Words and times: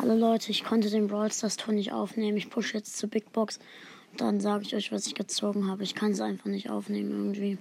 Hallo 0.00 0.14
Leute, 0.14 0.52
ich 0.52 0.62
konnte 0.62 0.90
den 0.90 1.08
Brawl 1.08 1.32
Stars 1.32 1.56
Ton 1.56 1.74
nicht 1.74 1.90
aufnehmen. 1.90 2.36
Ich 2.36 2.50
pushe 2.50 2.74
jetzt 2.74 2.96
zur 2.96 3.08
Big 3.08 3.32
Box. 3.32 3.58
Dann 4.16 4.38
sage 4.38 4.62
ich 4.62 4.76
euch, 4.76 4.92
was 4.92 5.08
ich 5.08 5.16
gezogen 5.16 5.68
habe. 5.68 5.82
Ich 5.82 5.96
kann 5.96 6.12
es 6.12 6.20
einfach 6.20 6.46
nicht 6.46 6.70
aufnehmen 6.70 7.10
irgendwie. 7.10 7.58